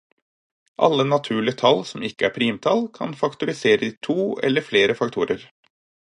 [0.77, 4.19] Alle naturlige tall som ikke er primtall kan faktoriseres i to
[4.51, 5.47] eller flere faktorer.